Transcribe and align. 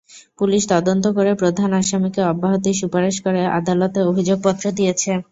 Police 0.39 0.61
তদন্ত 0.71 1.05
করে 1.17 1.31
প্রধান 1.41 1.69
আসামিকে 1.79 2.21
অব্যাহতির 2.31 2.79
সুপারিশ 2.81 3.15
করে 3.25 3.41
আদালতে 3.57 3.99
অভিযোগপত্র 4.09 4.65
দিয়েছে। 4.77 5.11